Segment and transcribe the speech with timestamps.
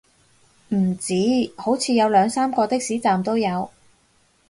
[0.69, 1.13] 唔止，
[1.55, 3.69] 好似有兩三個的士站都有